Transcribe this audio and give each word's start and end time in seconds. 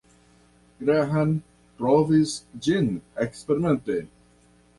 Graham 0.83 1.35
trovis 1.81 2.33
ĝin 2.69 2.91
eksperimente. 3.27 4.01